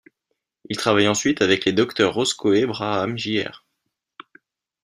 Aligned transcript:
Il 0.67 0.77
travaille 0.77 1.07
ensuite, 1.07 1.43
avec 1.43 1.63
les 1.63 1.73
docteurs 1.73 2.15
Roscoe 2.15 2.65
Braham 2.65 3.19
Jr. 3.19 3.51